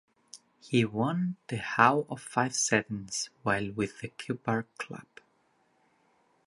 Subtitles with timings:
[0.59, 5.05] He won the Howe of Fife Sevens while with the Cupar club.